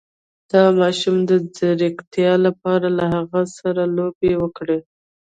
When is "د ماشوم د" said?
0.51-1.31